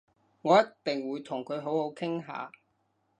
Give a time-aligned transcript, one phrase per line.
[0.41, 2.51] 我一定會同佢好好傾下